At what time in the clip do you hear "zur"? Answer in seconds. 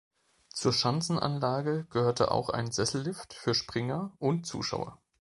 0.51-0.73